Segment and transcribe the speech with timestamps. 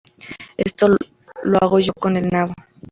[0.57, 0.87] Esto
[1.43, 2.55] lo hago yo con el nabo